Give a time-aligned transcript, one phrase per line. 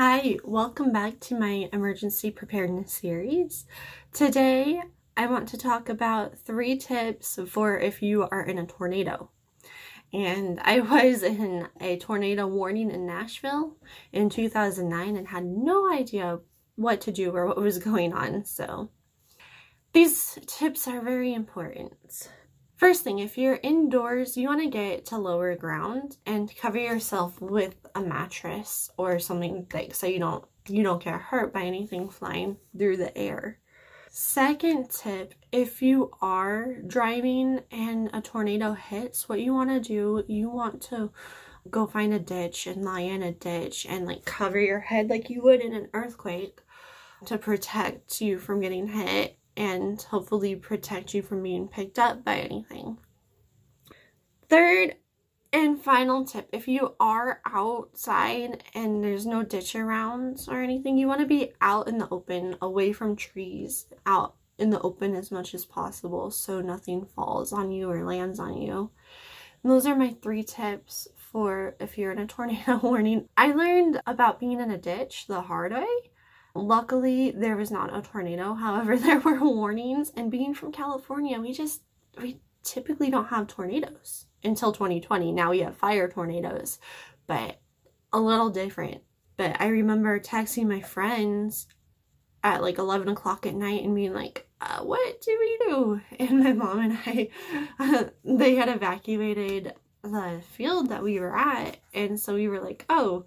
[0.00, 3.66] Hi, welcome back to my emergency preparedness series.
[4.12, 4.80] Today,
[5.16, 9.30] I want to talk about three tips for if you are in a tornado.
[10.12, 13.76] And I was in a tornado warning in Nashville
[14.12, 16.38] in 2009 and had no idea
[16.76, 18.44] what to do or what was going on.
[18.44, 18.90] So,
[19.92, 22.28] these tips are very important.
[22.78, 27.40] First thing, if you're indoors, you want to get to lower ground and cover yourself
[27.40, 32.08] with a mattress or something thick so you don't you don't get hurt by anything
[32.08, 33.58] flying through the air.
[34.10, 40.22] Second tip, if you are driving and a tornado hits, what you want to do,
[40.28, 41.10] you want to
[41.68, 45.28] go find a ditch and lie in a ditch and like cover your head like
[45.28, 46.60] you would in an earthquake
[47.24, 52.36] to protect you from getting hit and hopefully protect you from being picked up by
[52.36, 52.96] anything.
[54.48, 54.94] Third
[55.52, 61.08] and final tip if you are outside and there's no ditch around or anything, you
[61.08, 65.32] want to be out in the open, away from trees, out in the open as
[65.32, 68.90] much as possible so nothing falls on you or lands on you.
[69.64, 73.28] And those are my three tips for if you're in a tornado warning.
[73.36, 76.07] I learned about being in a ditch the hard way
[76.58, 78.54] Luckily, there was not a tornado.
[78.54, 80.12] However, there were warnings.
[80.16, 81.82] And being from California, we just,
[82.20, 85.32] we typically don't have tornadoes until 2020.
[85.32, 86.78] Now we have fire tornadoes,
[87.26, 87.60] but
[88.12, 89.02] a little different.
[89.36, 91.68] But I remember texting my friends
[92.42, 96.00] at like 11 o'clock at night and being like, uh, what do we do?
[96.18, 97.28] And my mom and I,
[97.78, 101.78] uh, they had evacuated the field that we were at.
[101.94, 103.26] And so we were like, oh,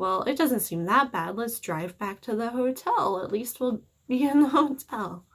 [0.00, 1.36] well, it doesn't seem that bad.
[1.36, 3.22] Let's drive back to the hotel.
[3.22, 5.26] At least we'll be in the hotel.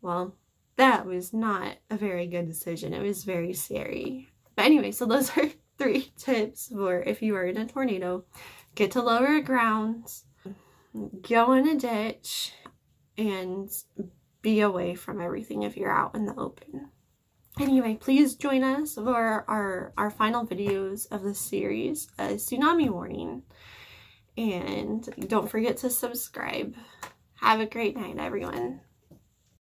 [0.00, 0.36] Well,
[0.76, 2.94] that was not a very good decision.
[2.94, 4.30] It was very scary.
[4.56, 8.24] But anyway, so those are three tips for if you are in a tornado.
[8.74, 10.06] Get to lower ground,
[11.28, 12.54] go in a ditch,
[13.18, 13.68] and
[14.40, 16.88] be away from everything if you're out in the open.
[17.60, 23.42] Anyway, please join us for our, our final videos of this series, a tsunami warning.
[24.40, 26.74] And don't forget to subscribe.
[27.40, 28.80] Have a great night, everyone.